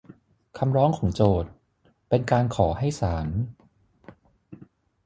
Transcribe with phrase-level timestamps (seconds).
[0.57, 1.51] คำร้องของโจทก์
[2.09, 3.27] เป็นการขอให้ศาล